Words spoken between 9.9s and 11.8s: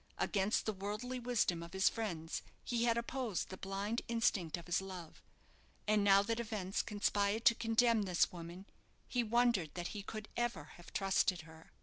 could ever have trusted her.